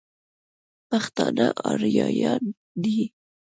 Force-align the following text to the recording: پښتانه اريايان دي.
پښتانه 0.89 1.47
اريايان 1.71 2.43
دي. 2.83 2.99